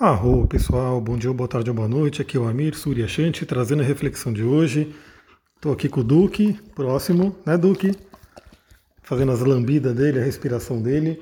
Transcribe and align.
Arro, 0.00 0.46
pessoal, 0.48 0.98
bom 0.98 1.14
dia, 1.18 1.30
boa 1.30 1.46
tarde 1.46 1.70
boa 1.70 1.86
noite. 1.86 2.22
Aqui 2.22 2.38
é 2.38 2.40
o 2.40 2.48
Amir 2.48 2.74
Suryashanti 2.74 3.44
trazendo 3.44 3.82
a 3.82 3.84
reflexão 3.84 4.32
de 4.32 4.42
hoje. 4.42 4.94
Estou 5.56 5.74
aqui 5.74 5.90
com 5.90 6.00
o 6.00 6.02
Duque, 6.02 6.58
próximo, 6.74 7.36
né, 7.44 7.58
Duque? 7.58 7.92
Fazendo 9.02 9.30
as 9.30 9.40
lambidas 9.40 9.94
dele, 9.94 10.18
a 10.18 10.24
respiração 10.24 10.80
dele. 10.80 11.20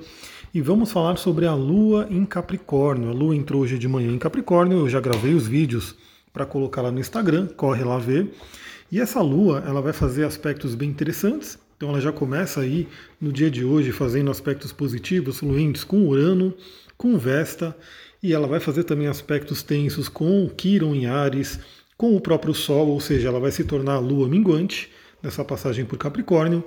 E 0.53 0.61
vamos 0.61 0.93
falar 0.93 1.17
sobre 1.17 1.45
a 1.45 1.53
Lua 1.53 2.07
em 2.09 2.23
Capricórnio. 2.23 3.09
A 3.09 3.11
Lua 3.11 3.35
entrou 3.35 3.63
hoje 3.63 3.77
de 3.77 3.85
manhã 3.85 4.13
em 4.13 4.17
Capricórnio, 4.17 4.77
eu 4.77 4.87
já 4.87 5.01
gravei 5.01 5.33
os 5.33 5.45
vídeos 5.45 5.93
para 6.31 6.45
colocar 6.45 6.81
lá 6.81 6.89
no 6.89 7.01
Instagram, 7.01 7.47
corre 7.47 7.83
lá 7.83 7.97
ver. 7.97 8.33
E 8.89 9.01
essa 9.01 9.21
Lua, 9.21 9.61
ela 9.67 9.81
vai 9.81 9.91
fazer 9.91 10.23
aspectos 10.23 10.73
bem 10.73 10.89
interessantes. 10.89 11.59
Então 11.75 11.89
ela 11.89 11.99
já 11.99 12.13
começa 12.13 12.61
aí 12.61 12.87
no 13.19 13.33
dia 13.33 13.51
de 13.51 13.65
hoje 13.65 13.91
fazendo 13.91 14.31
aspectos 14.31 14.71
positivos, 14.71 15.39
fluentes 15.39 15.83
com 15.83 16.07
Urano, 16.07 16.53
com 16.99 17.17
Vesta 17.17 17.73
e 18.21 18.33
ela 18.33 18.45
vai 18.45 18.59
fazer 18.59 18.83
também 18.83 19.07
aspectos 19.07 19.63
tensos 19.63 20.09
com 20.09 20.49
Quiron 20.49 20.93
em 20.93 21.05
Ares, 21.05 21.57
com 21.97 22.13
o 22.13 22.19
próprio 22.19 22.53
Sol, 22.53 22.89
ou 22.89 22.99
seja, 22.99 23.29
ela 23.29 23.39
vai 23.39 23.51
se 23.51 23.63
tornar 23.63 23.93
a 23.93 23.99
Lua 23.99 24.27
minguante 24.27 24.89
nessa 25.23 25.43
passagem 25.45 25.85
por 25.85 25.97
Capricórnio, 25.97 26.61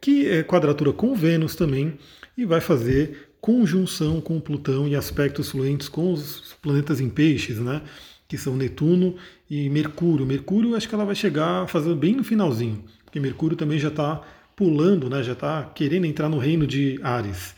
que 0.00 0.26
é 0.26 0.42
quadratura 0.42 0.90
com 0.90 1.14
Vênus 1.14 1.54
também, 1.54 1.98
e 2.36 2.46
vai 2.46 2.62
fazer 2.62 3.28
conjunção 3.42 4.22
com 4.22 4.40
Plutão 4.40 4.88
e 4.88 4.96
aspectos 4.96 5.50
fluentes 5.50 5.86
com 5.86 6.14
os 6.14 6.56
planetas 6.62 6.98
em 6.98 7.10
peixes, 7.10 7.58
né? 7.58 7.82
Que 8.26 8.38
são 8.38 8.56
Netuno 8.56 9.16
e 9.50 9.68
Mercúrio. 9.68 10.24
Mercúrio 10.24 10.74
acho 10.74 10.88
que 10.88 10.94
ela 10.94 11.04
vai 11.04 11.14
chegar 11.14 11.68
fazendo 11.68 11.94
bem 11.94 12.14
no 12.14 12.24
finalzinho, 12.24 12.82
porque 13.04 13.20
Mercúrio 13.20 13.54
também 13.54 13.78
já 13.78 13.88
está 13.88 14.22
pulando, 14.56 15.10
né? 15.10 15.22
Já 15.22 15.34
está 15.34 15.62
querendo 15.74 16.06
entrar 16.06 16.30
no 16.30 16.38
reino 16.38 16.66
de 16.66 16.98
Ares. 17.02 17.54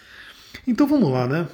Então 0.67 0.89
vamos 0.89 1.11
lá, 1.13 1.29
né? 1.29 1.47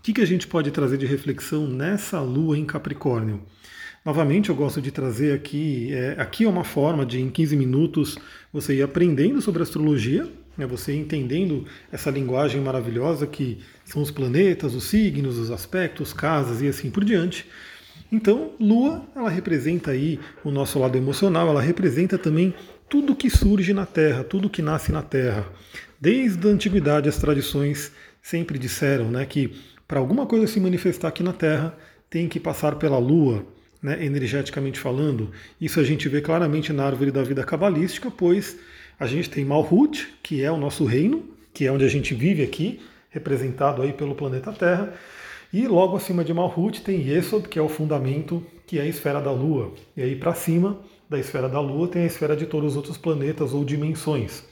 O 0.00 0.02
que, 0.02 0.14
que 0.14 0.22
a 0.22 0.26
gente 0.26 0.46
pode 0.46 0.70
trazer 0.70 0.96
de 0.96 1.04
reflexão 1.04 1.66
nessa 1.66 2.22
lua 2.22 2.56
em 2.56 2.64
Capricórnio? 2.64 3.42
Novamente, 4.02 4.48
eu 4.48 4.54
gosto 4.54 4.80
de 4.80 4.90
trazer 4.90 5.34
aqui, 5.34 5.92
é, 5.92 6.14
aqui 6.16 6.44
é 6.44 6.48
uma 6.48 6.64
forma 6.64 7.04
de 7.04 7.20
em 7.20 7.28
15 7.28 7.54
minutos 7.54 8.16
você 8.50 8.76
ir 8.76 8.82
aprendendo 8.82 9.42
sobre 9.42 9.62
astrologia, 9.62 10.26
né, 10.56 10.66
você 10.66 10.94
entendendo 10.94 11.66
essa 11.92 12.10
linguagem 12.10 12.62
maravilhosa 12.62 13.26
que 13.26 13.58
são 13.84 14.00
os 14.00 14.10
planetas, 14.10 14.74
os 14.74 14.84
signos, 14.84 15.36
os 15.36 15.50
aspectos, 15.50 16.14
casas 16.14 16.62
e 16.62 16.68
assim 16.68 16.90
por 16.90 17.04
diante. 17.04 17.46
Então, 18.10 18.52
Lua, 18.58 19.06
ela 19.14 19.28
representa 19.28 19.90
aí 19.90 20.18
o 20.42 20.50
nosso 20.50 20.78
lado 20.78 20.96
emocional, 20.96 21.46
ela 21.46 21.60
representa 21.60 22.16
também 22.16 22.54
tudo 22.88 23.14
que 23.14 23.28
surge 23.28 23.74
na 23.74 23.84
Terra, 23.84 24.24
tudo 24.24 24.48
que 24.48 24.62
nasce 24.62 24.90
na 24.90 25.02
Terra. 25.02 25.46
Desde 26.00 26.48
a 26.48 26.50
antiguidade, 26.50 27.06
as 27.06 27.18
tradições 27.18 27.92
sempre 28.22 28.58
disseram 28.58 29.10
né, 29.10 29.26
que 29.26 29.52
para 29.90 29.98
alguma 29.98 30.24
coisa 30.24 30.46
se 30.46 30.60
manifestar 30.60 31.08
aqui 31.08 31.20
na 31.20 31.32
Terra, 31.32 31.76
tem 32.08 32.28
que 32.28 32.38
passar 32.38 32.76
pela 32.76 32.96
Lua, 32.96 33.44
né, 33.82 34.04
energeticamente 34.04 34.78
falando. 34.78 35.32
Isso 35.60 35.80
a 35.80 35.82
gente 35.82 36.08
vê 36.08 36.20
claramente 36.20 36.72
na 36.72 36.84
árvore 36.84 37.10
da 37.10 37.24
vida 37.24 37.42
cabalística, 37.42 38.08
pois 38.08 38.56
a 39.00 39.06
gente 39.08 39.28
tem 39.28 39.44
Malhut, 39.44 40.06
que 40.22 40.44
é 40.44 40.52
o 40.52 40.56
nosso 40.56 40.84
reino, 40.84 41.24
que 41.52 41.66
é 41.66 41.72
onde 41.72 41.84
a 41.84 41.88
gente 41.88 42.14
vive 42.14 42.40
aqui, 42.44 42.78
representado 43.10 43.82
aí 43.82 43.92
pelo 43.92 44.14
planeta 44.14 44.52
Terra. 44.52 44.94
E 45.52 45.66
logo 45.66 45.96
acima 45.96 46.22
de 46.22 46.32
Malhut 46.32 46.82
tem 46.82 47.08
Yesod, 47.08 47.48
que 47.48 47.58
é 47.58 47.62
o 47.62 47.68
fundamento, 47.68 48.46
que 48.68 48.78
é 48.78 48.82
a 48.82 48.86
esfera 48.86 49.20
da 49.20 49.32
Lua. 49.32 49.74
E 49.96 50.02
aí 50.04 50.14
para 50.14 50.34
cima 50.34 50.78
da 51.08 51.18
esfera 51.18 51.48
da 51.48 51.58
Lua 51.58 51.88
tem 51.88 52.02
a 52.02 52.06
esfera 52.06 52.36
de 52.36 52.46
todos 52.46 52.70
os 52.70 52.76
outros 52.76 52.96
planetas 52.96 53.52
ou 53.52 53.64
dimensões. 53.64 54.44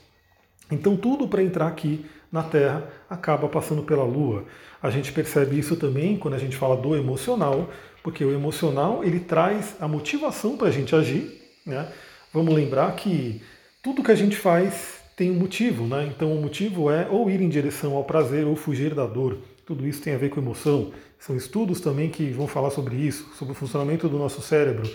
Então 0.69 0.97
tudo 0.97 1.29
para 1.29 1.45
entrar 1.45 1.69
aqui 1.69 2.05
na 2.31 2.43
Terra 2.43 2.89
acaba 3.09 3.49
passando 3.49 3.83
pela 3.83 4.05
Lua. 4.05 4.45
A 4.83 4.91
gente 4.91 5.13
percebe 5.13 5.59
isso 5.59 5.77
também 5.77 6.17
quando 6.17 6.35
a 6.35 6.39
gente 6.39 6.57
fala 6.57 6.77
do 6.77 6.95
emocional, 6.95 7.69
porque 8.03 8.25
o 8.25 8.33
emocional 8.33 9.03
ele 9.03 9.21
traz 9.21 9.77
a 9.81 9.89
motivação 9.89 10.57
para 10.57 10.69
a 10.69 10.71
gente 10.71 10.95
agir. 10.95 11.41
Né? 11.67 11.91
Vamos 12.33 12.55
lembrar 12.55 12.95
que 12.95 13.43
tudo 13.83 14.03
que 14.03 14.13
a 14.13 14.15
gente 14.15 14.37
faz 14.37 14.99
tem 15.17 15.31
um 15.31 15.35
motivo, 15.35 15.85
né? 15.85 16.09
Então 16.15 16.33
o 16.33 16.41
motivo 16.41 16.91
é 16.91 17.09
ou 17.11 17.29
ir 17.29 17.41
em 17.41 17.49
direção 17.49 17.97
ao 17.97 18.05
prazer 18.05 18.47
ou 18.47 18.55
fugir 18.55 18.95
da 18.95 19.05
dor. 19.05 19.39
Tudo 19.67 19.87
isso 19.87 20.01
tem 20.01 20.15
a 20.15 20.19
ver 20.19 20.29
com 20.29 20.41
emoção. 20.41 20.93
São 21.19 21.37
estudos 21.37 21.81
também 21.81 22.09
que 22.09 22.31
vão 22.31 22.47
falar 22.47 22.71
sobre 22.71 22.95
isso, 22.95 23.29
sobre 23.37 23.53
o 23.53 23.57
funcionamento 23.57 24.09
do 24.09 24.17
nosso 24.17 24.41
cérebro. 24.41 24.89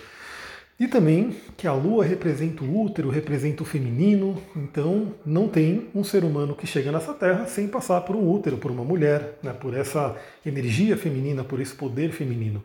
E 0.79 0.87
também 0.87 1.35
que 1.55 1.67
a 1.67 1.73
lua 1.73 2.03
representa 2.03 2.63
o 2.63 2.81
útero, 2.81 3.09
representa 3.09 3.61
o 3.61 3.65
feminino, 3.65 4.41
então 4.55 5.13
não 5.23 5.47
tem 5.47 5.87
um 5.93 6.03
ser 6.03 6.23
humano 6.23 6.55
que 6.55 6.65
chega 6.65 6.91
nessa 6.91 7.13
terra 7.13 7.45
sem 7.45 7.67
passar 7.67 8.01
por 8.01 8.15
um 8.15 8.27
útero, 8.29 8.57
por 8.57 8.71
uma 8.71 8.83
mulher, 8.83 9.37
né, 9.43 9.53
por 9.53 9.75
essa 9.75 10.15
energia 10.43 10.97
feminina, 10.97 11.43
por 11.43 11.59
esse 11.61 11.75
poder 11.75 12.11
feminino. 12.11 12.63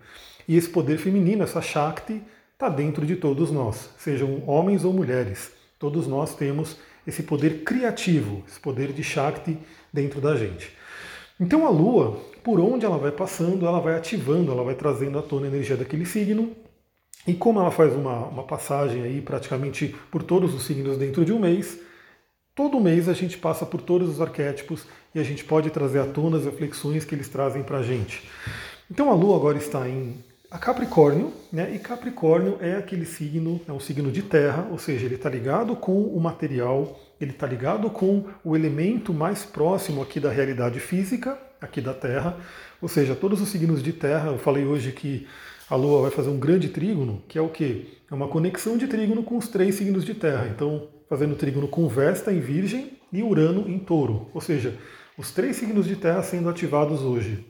E 0.48 0.56
esse 0.56 0.68
poder 0.68 0.96
feminino, 0.96 1.42
essa 1.42 1.60
Shakti, 1.60 2.22
está 2.54 2.70
dentro 2.70 3.04
de 3.04 3.14
todos 3.14 3.50
nós, 3.50 3.90
sejam 3.98 4.42
homens 4.46 4.84
ou 4.84 4.92
mulheres. 4.92 5.52
Todos 5.78 6.06
nós 6.06 6.34
temos 6.34 6.78
esse 7.06 7.22
poder 7.22 7.62
criativo, 7.62 8.42
esse 8.48 8.58
poder 8.58 8.92
de 8.92 9.04
Shakti 9.04 9.58
dentro 9.92 10.20
da 10.20 10.34
gente. 10.34 10.72
Então 11.38 11.66
a 11.66 11.70
Lua, 11.70 12.18
por 12.42 12.58
onde 12.58 12.84
ela 12.84 12.98
vai 12.98 13.12
passando, 13.12 13.66
ela 13.66 13.80
vai 13.80 13.96
ativando, 13.96 14.50
ela 14.50 14.64
vai 14.64 14.74
trazendo 14.74 15.18
à 15.18 15.22
tona 15.22 15.46
a 15.46 15.48
energia 15.48 15.76
daquele 15.76 16.04
signo, 16.04 16.56
e 17.26 17.34
como 17.34 17.60
ela 17.60 17.70
faz 17.70 17.94
uma, 17.94 18.26
uma 18.26 18.42
passagem 18.42 19.02
aí 19.02 19.20
praticamente 19.20 19.94
por 20.10 20.22
todos 20.22 20.54
os 20.54 20.64
signos 20.64 20.96
dentro 20.96 21.24
de 21.24 21.32
um 21.32 21.38
mês, 21.38 21.78
todo 22.54 22.80
mês 22.80 23.08
a 23.08 23.12
gente 23.12 23.36
passa 23.36 23.66
por 23.66 23.82
todos 23.82 24.08
os 24.08 24.20
arquétipos 24.20 24.86
e 25.14 25.20
a 25.20 25.22
gente 25.22 25.44
pode 25.44 25.70
trazer 25.70 26.00
à 26.00 26.06
tona 26.06 26.38
as 26.38 26.44
reflexões 26.44 27.04
que 27.04 27.14
eles 27.14 27.28
trazem 27.28 27.62
para 27.62 27.78
a 27.78 27.82
gente. 27.82 28.28
Então 28.90 29.10
a 29.10 29.14
Lua 29.14 29.36
agora 29.36 29.58
está 29.58 29.88
em 29.88 30.24
Capricórnio, 30.58 31.30
né? 31.52 31.74
E 31.74 31.78
Capricórnio 31.78 32.56
é 32.60 32.76
aquele 32.76 33.04
signo, 33.04 33.60
é 33.68 33.72
um 33.72 33.78
signo 33.78 34.10
de 34.10 34.22
terra, 34.22 34.66
ou 34.70 34.78
seja, 34.78 35.04
ele 35.04 35.16
está 35.16 35.28
ligado 35.28 35.76
com 35.76 36.02
o 36.02 36.18
material, 36.18 36.98
ele 37.20 37.32
está 37.32 37.46
ligado 37.46 37.90
com 37.90 38.24
o 38.42 38.56
elemento 38.56 39.12
mais 39.12 39.44
próximo 39.44 40.00
aqui 40.00 40.18
da 40.18 40.30
realidade 40.30 40.80
física, 40.80 41.38
aqui 41.60 41.80
da 41.80 41.92
Terra, 41.92 42.36
ou 42.80 42.88
seja, 42.88 43.14
todos 43.14 43.40
os 43.40 43.48
signos 43.48 43.82
de 43.82 43.92
terra, 43.92 44.30
eu 44.30 44.38
falei 44.38 44.64
hoje 44.64 44.92
que 44.92 45.26
a 45.70 45.76
Lua 45.76 46.02
vai 46.02 46.10
fazer 46.10 46.30
um 46.30 46.38
grande 46.38 46.68
trígono, 46.68 47.22
que 47.28 47.38
é 47.38 47.42
o 47.42 47.48
quê? 47.48 47.86
É 48.10 48.14
uma 48.14 48.28
conexão 48.28 48.78
de 48.78 48.86
trígono 48.86 49.22
com 49.22 49.36
os 49.36 49.48
três 49.48 49.74
signos 49.74 50.04
de 50.04 50.14
terra. 50.14 50.48
Então, 50.48 50.88
fazendo 51.08 51.36
trígono 51.36 51.68
com 51.68 51.88
Vesta 51.88 52.32
em 52.32 52.40
Virgem 52.40 52.92
e 53.12 53.22
Urano 53.22 53.68
em 53.68 53.78
Touro. 53.78 54.28
Ou 54.32 54.40
seja, 54.40 54.78
os 55.16 55.30
três 55.30 55.56
signos 55.56 55.86
de 55.86 55.96
terra 55.96 56.22
sendo 56.22 56.48
ativados 56.48 57.02
hoje. 57.02 57.44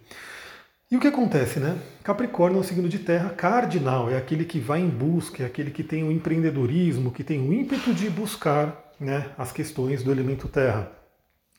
E 0.90 0.96
o 0.96 1.00
que 1.00 1.06
acontece, 1.06 1.60
né? 1.60 1.78
Capricórnio 2.02 2.56
é 2.56 2.60
um 2.60 2.64
signo 2.64 2.88
de 2.88 2.98
terra 2.98 3.28
cardinal, 3.28 4.10
é 4.10 4.16
aquele 4.16 4.44
que 4.44 4.58
vai 4.58 4.80
em 4.80 4.88
busca, 4.88 5.42
é 5.42 5.46
aquele 5.46 5.70
que 5.70 5.84
tem 5.84 6.02
o 6.02 6.10
empreendedorismo, 6.10 7.12
que 7.12 7.22
tem 7.22 7.46
o 7.46 7.52
ímpeto 7.52 7.92
de 7.92 8.08
buscar 8.08 8.90
né, 8.98 9.30
as 9.36 9.52
questões 9.52 10.02
do 10.02 10.10
elemento 10.10 10.48
terra. 10.48 10.90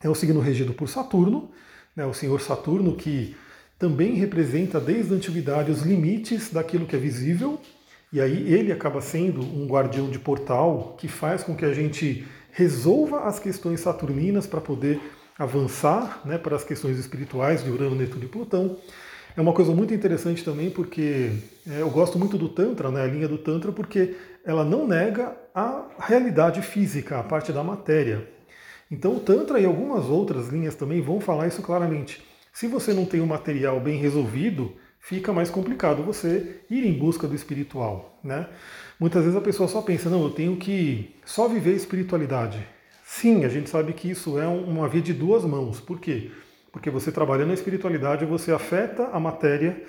É 0.01 0.09
um 0.09 0.15
signo 0.15 0.39
regido 0.39 0.73
por 0.73 0.89
Saturno, 0.89 1.51
né, 1.95 2.05
o 2.05 2.13
senhor 2.13 2.41
Saturno 2.41 2.95
que 2.95 3.35
também 3.79 4.13
representa 4.15 4.79
desde 4.79 5.13
a 5.13 5.15
antiguidade 5.15 5.71
os 5.71 5.81
limites 5.83 6.51
daquilo 6.51 6.85
que 6.85 6.97
é 6.97 6.99
visível, 6.99 7.57
e 8.11 8.19
aí 8.19 8.53
ele 8.53 8.73
acaba 8.73 8.99
sendo 8.99 9.41
um 9.41 9.65
guardião 9.65 10.09
de 10.09 10.19
portal 10.19 10.95
que 10.99 11.07
faz 11.07 11.43
com 11.43 11.55
que 11.55 11.63
a 11.63 11.73
gente 11.73 12.27
resolva 12.51 13.21
as 13.21 13.39
questões 13.39 13.79
saturninas 13.79 14.45
para 14.45 14.59
poder 14.59 14.99
avançar 15.37 16.21
né, 16.25 16.37
para 16.37 16.55
as 16.55 16.63
questões 16.65 16.99
espirituais 16.99 17.63
de 17.63 17.69
Urano, 17.69 17.95
Netuno 17.95 18.25
e 18.25 18.27
Plutão. 18.27 18.77
É 19.37 19.39
uma 19.39 19.53
coisa 19.53 19.71
muito 19.71 19.93
interessante 19.93 20.43
também 20.43 20.69
porque 20.69 21.31
é, 21.69 21.81
eu 21.81 21.89
gosto 21.89 22.19
muito 22.19 22.37
do 22.37 22.49
Tantra, 22.49 22.91
né, 22.91 23.03
a 23.03 23.07
linha 23.07 23.27
do 23.27 23.37
Tantra, 23.37 23.71
porque 23.71 24.15
ela 24.43 24.65
não 24.65 24.85
nega 24.85 25.37
a 25.55 25.85
realidade 25.99 26.61
física, 26.61 27.19
a 27.19 27.23
parte 27.23 27.53
da 27.53 27.63
matéria. 27.63 28.27
Então 28.91 29.15
o 29.15 29.19
Tantra 29.19 29.59
e 29.59 29.65
algumas 29.65 30.05
outras 30.05 30.49
linhas 30.49 30.75
também 30.75 30.99
vão 30.99 31.21
falar 31.21 31.47
isso 31.47 31.61
claramente. 31.61 32.27
Se 32.59 32.67
você 32.67 32.93
não 32.93 33.05
tem 33.05 33.21
o 33.21 33.25
material 33.25 33.79
bem 33.79 33.97
resolvido, 33.97 34.73
fica 34.99 35.31
mais 35.31 35.49
complicado 35.49 36.03
você 36.03 36.59
ir 36.69 36.85
em 36.85 36.91
busca 36.91 37.25
do 37.25 37.33
espiritual. 37.33 38.19
Né? 38.21 38.49
Muitas 38.99 39.23
vezes 39.23 39.37
a 39.37 39.41
pessoa 39.41 39.69
só 39.69 39.81
pensa, 39.81 40.09
não, 40.09 40.23
eu 40.23 40.31
tenho 40.31 40.57
que 40.57 41.15
só 41.23 41.47
viver 41.47 41.73
espiritualidade. 41.73 42.59
Sim, 43.05 43.45
a 43.45 43.47
gente 43.47 43.69
sabe 43.69 43.93
que 43.93 44.11
isso 44.11 44.37
é 44.37 44.45
uma 44.45 44.89
via 44.89 45.01
de 45.01 45.13
duas 45.13 45.45
mãos. 45.45 45.79
Por 45.79 46.01
quê? 46.01 46.31
Porque 46.69 46.89
você 46.89 47.13
trabalhando 47.13 47.47
na 47.47 47.53
espiritualidade, 47.53 48.25
você 48.25 48.51
afeta 48.51 49.05
a 49.05 49.21
matéria, 49.21 49.81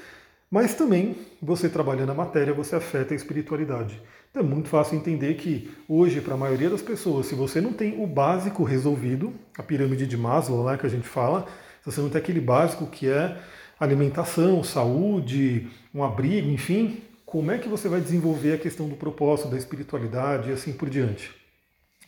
mas 0.49 0.73
também 0.73 1.17
você 1.43 1.69
trabalhando 1.69 2.11
a 2.11 2.15
matéria, 2.15 2.55
você 2.55 2.77
afeta 2.77 3.13
a 3.13 3.17
espiritualidade. 3.17 4.01
Então 4.31 4.45
é 4.45 4.47
muito 4.47 4.69
fácil 4.69 4.97
entender 4.97 5.35
que 5.35 5.69
hoje, 5.89 6.21
para 6.21 6.35
a 6.35 6.39
maioria 6.39 6.71
das 6.71 6.83
pessoas, 6.83 7.27
se 7.27 7.35
você 7.35 7.61
não 7.61 7.73
tem 7.73 8.01
o 8.01 8.07
básico 8.07 8.63
resolvido, 8.63 9.35
a 9.59 9.63
pirâmide 9.65 10.07
de 10.07 10.17
Maslow 10.17 10.63
lá 10.63 10.79
que 10.79 10.87
a 10.87 10.89
gente 10.89 11.09
fala, 11.09 11.49
se 11.91 11.97
você 11.97 12.01
não 12.03 12.11
tem 12.11 12.21
aquele 12.21 12.41
básico 12.41 12.87
que 12.87 13.09
é 13.09 13.37
alimentação, 13.79 14.63
saúde, 14.63 15.69
um 15.95 16.05
abrigo, 16.05 16.49
enfim, 16.49 17.03
como 17.25 17.51
é 17.51 17.59
que 17.59 17.69
você 17.69 17.89
vai 17.89 18.01
desenvolver 18.01 18.55
a 18.55 18.59
questão 18.59 18.89
do 18.89 18.97
propósito, 18.97 19.49
da 19.49 19.57
espiritualidade 19.57 20.51
e 20.51 20.53
assim 20.53 20.73
por 20.73 20.91
diante? 20.91 21.31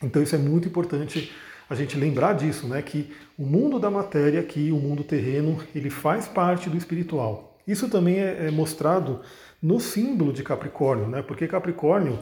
Então 0.03 0.23
isso 0.23 0.35
é 0.35 0.39
muito 0.39 0.69
importante 0.69 1.33
a 1.71 1.75
gente 1.75 1.97
lembrar 1.97 2.35
disso, 2.35 2.67
né? 2.67 2.83
Que 2.83 3.13
o 3.39 3.45
mundo 3.45 3.79
da 3.79 3.91
matéria 3.91 4.41
aqui, 4.41 4.71
o 4.71 4.77
mundo 4.77 5.05
terreno, 5.05 5.63
ele 5.75 5.89
faz 5.89 6.27
parte 6.27 6.69
do 6.69 6.77
espiritual. 6.77 7.57
Isso 7.67 7.89
também 7.89 8.19
é, 8.19 8.49
é 8.49 8.51
mostrado 8.51 9.21
no 9.63 9.79
símbolo 9.81 10.33
de 10.33 10.43
Capricórnio, 10.43 11.07
né? 11.09 11.23
Porque 11.23 11.47
Capricórnio 11.47 12.19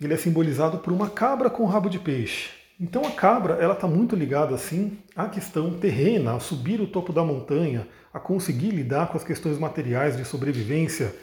ele 0.00 0.12
é 0.12 0.16
simbolizado 0.16 0.78
por 0.78 0.92
uma 0.92 1.08
cabra 1.08 1.48
com 1.48 1.64
rabo 1.64 1.88
de 1.88 1.98
peixe. 1.98 2.50
Então 2.80 3.04
a 3.04 3.10
cabra 3.10 3.54
ela 3.54 3.74
está 3.74 3.86
muito 3.86 4.16
ligada 4.16 4.54
assim 4.54 4.98
à 5.14 5.28
questão 5.28 5.74
terrena, 5.74 6.34
a 6.34 6.40
subir 6.40 6.80
o 6.80 6.86
topo 6.86 7.12
da 7.12 7.22
montanha, 7.22 7.86
a 8.12 8.18
conseguir 8.18 8.70
lidar 8.70 9.08
com 9.08 9.16
as 9.16 9.24
questões 9.24 9.58
materiais 9.58 10.16
de 10.16 10.24
sobrevivência. 10.24 11.14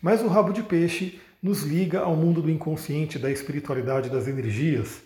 Mas 0.00 0.22
o 0.22 0.28
rabo 0.28 0.52
de 0.52 0.62
peixe 0.62 1.20
nos 1.42 1.62
liga 1.62 2.00
ao 2.00 2.14
mundo 2.14 2.40
do 2.40 2.50
inconsciente, 2.50 3.18
da 3.18 3.30
espiritualidade, 3.30 4.10
das 4.10 4.28
energias. 4.28 5.02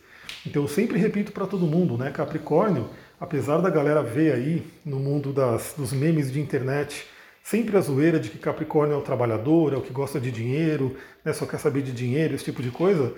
Então 0.46 0.62
eu 0.62 0.68
sempre 0.68 0.98
repito 0.98 1.32
para 1.32 1.46
todo 1.46 1.66
mundo, 1.66 1.96
né? 1.96 2.10
Capricórnio, 2.10 2.90
apesar 3.18 3.58
da 3.58 3.70
galera 3.70 4.02
ver 4.02 4.32
aí 4.32 4.66
no 4.84 4.98
mundo 4.98 5.32
das, 5.32 5.74
dos 5.76 5.92
memes 5.92 6.30
de 6.30 6.40
internet 6.40 7.06
sempre 7.46 7.76
a 7.76 7.80
zoeira 7.80 8.18
de 8.18 8.28
que 8.28 8.38
Capricórnio 8.38 8.94
é 8.94 8.98
o 8.98 9.02
trabalhador, 9.02 9.72
é 9.72 9.76
o 9.76 9.80
que 9.80 9.92
gosta 9.92 10.18
de 10.18 10.32
dinheiro, 10.32 10.96
né, 11.24 11.32
só 11.32 11.46
quer 11.46 11.60
saber 11.60 11.80
de 11.80 11.92
dinheiro, 11.92 12.34
esse 12.34 12.42
tipo 12.42 12.60
de 12.60 12.72
coisa. 12.72 13.14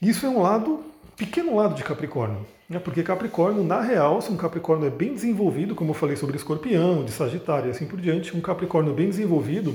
Isso 0.00 0.24
é 0.24 0.28
um 0.28 0.40
lado, 0.40 0.84
pequeno 1.16 1.56
lado 1.56 1.74
de 1.74 1.84
Capricórnio. 1.84 2.46
Né, 2.68 2.78
porque 2.78 3.02
Capricórnio, 3.02 3.64
na 3.64 3.80
real, 3.80 4.22
se 4.22 4.30
um 4.30 4.36
Capricórnio 4.36 4.86
é 4.86 4.90
bem 4.90 5.14
desenvolvido, 5.14 5.74
como 5.74 5.90
eu 5.90 5.94
falei 5.94 6.16
sobre 6.16 6.36
escorpião, 6.36 7.04
de 7.04 7.10
Sagitário 7.10 7.68
e 7.68 7.70
assim 7.70 7.86
por 7.86 8.00
diante, 8.00 8.36
um 8.36 8.40
Capricórnio 8.40 8.94
bem 8.94 9.08
desenvolvido, 9.08 9.74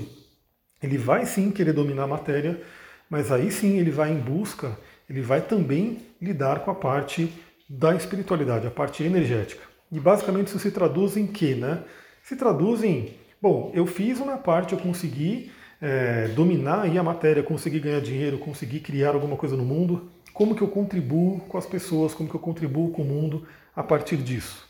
ele 0.82 0.98
vai 0.98 1.26
sim 1.26 1.52
querer 1.52 1.74
dominar 1.74 2.04
a 2.04 2.08
matéria, 2.08 2.62
mas 3.10 3.32
aí 3.32 3.52
sim 3.52 3.78
ele 3.78 3.92
vai 3.92 4.12
em 4.12 4.20
busca, 4.20 4.78
ele 5.10 5.22
vai 5.22 5.42
também 5.42 6.00
lidar 6.22 6.60
com 6.60 6.72
a 6.72 6.76
parte 6.76 7.32
da 7.70 7.94
espiritualidade, 7.94 8.66
a 8.66 8.72
parte 8.72 9.04
energética. 9.04 9.62
E 9.92 10.00
basicamente 10.00 10.48
isso 10.48 10.60
se 10.60 10.72
traduz 10.72 11.18
em 11.18 11.28
quê? 11.28 11.54
Né? 11.56 11.84
Se 12.24 12.36
traduz 12.36 12.84
em 12.84 13.14
Bom, 13.46 13.72
eu 13.76 13.86
fiz 13.86 14.20
uma 14.20 14.40
parte, 14.40 14.74
eu 14.74 14.80
consegui 14.80 15.52
é, 15.82 16.28
dominar 16.30 16.82
aí 16.82 16.98
a 16.98 17.04
matéria, 17.04 17.44
consegui 17.44 17.80
ganhar 17.80 18.02
dinheiro, 18.02 18.38
consegui 18.38 18.80
criar 18.80 19.14
alguma 19.14 19.36
coisa 19.36 19.56
no 19.56 19.66
mundo. 19.66 20.10
Como 20.34 20.56
que 20.56 20.62
eu 20.62 20.68
contribuo 20.68 21.40
com 21.42 21.58
as 21.58 21.66
pessoas, 21.66 22.14
como 22.14 22.30
que 22.30 22.36
eu 22.36 22.40
contribuo 22.40 22.92
com 22.92 23.02
o 23.02 23.06
mundo 23.06 23.48
a 23.76 23.84
partir 23.84 24.18
disso? 24.18 24.68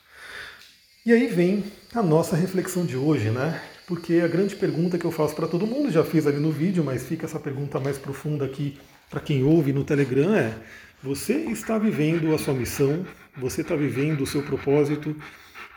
E 1.05 1.13
aí 1.13 1.27
vem 1.27 1.63
a 1.93 2.01
nossa 2.01 2.35
reflexão 2.35 2.85
de 2.85 2.97
hoje, 2.97 3.29
né? 3.29 3.61
Porque 3.87 4.15
a 4.15 4.27
grande 4.27 4.55
pergunta 4.55 4.97
que 4.97 5.05
eu 5.05 5.11
faço 5.11 5.35
para 5.35 5.47
todo 5.47 5.67
mundo, 5.67 5.91
já 5.91 6.03
fiz 6.03 6.25
ali 6.25 6.39
no 6.39 6.51
vídeo, 6.51 6.83
mas 6.83 7.05
fica 7.05 7.25
essa 7.25 7.39
pergunta 7.39 7.79
mais 7.79 7.97
profunda 7.97 8.45
aqui 8.45 8.77
para 9.09 9.19
quem 9.19 9.43
ouve 9.43 9.71
no 9.71 9.83
Telegram 9.83 10.33
é: 10.33 10.53
você 11.01 11.33
está 11.33 11.77
vivendo 11.77 12.33
a 12.33 12.37
sua 12.37 12.53
missão? 12.53 13.05
Você 13.37 13.61
está 13.61 13.75
vivendo 13.75 14.21
o 14.21 14.27
seu 14.27 14.41
propósito? 14.41 15.15